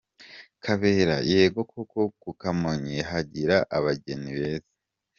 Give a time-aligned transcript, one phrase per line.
[0.63, 4.69] Kabera: Yego koko ku Kamonyi hagira abageni beza.